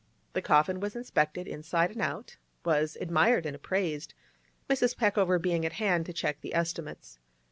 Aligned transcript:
The 0.33 0.41
coffin 0.41 0.79
was 0.79 0.95
inspected 0.95 1.47
inside 1.47 1.91
and 1.91 2.01
out, 2.01 2.37
was 2.65 2.97
admired 2.99 3.45
and 3.45 3.55
appraised, 3.55 4.15
Mrs. 4.67 4.95
Peckover 4.97 5.37
being 5.39 5.63
at 5.63 5.73
hand 5.73 6.07
to 6.07 6.11
check 6.13 6.41
the 6.41 6.55
estimates. 6.55 7.19